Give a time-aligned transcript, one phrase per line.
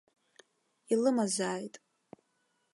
[0.93, 1.73] Илымазааит.